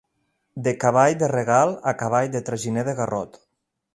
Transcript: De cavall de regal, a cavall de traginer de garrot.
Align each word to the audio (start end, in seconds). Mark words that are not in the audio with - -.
De 0.67 0.71
cavall 0.83 1.17
de 1.25 1.29
regal, 1.33 1.75
a 1.93 1.95
cavall 2.01 2.33
de 2.39 2.43
traginer 2.49 2.89
de 2.91 2.99
garrot. 3.03 3.41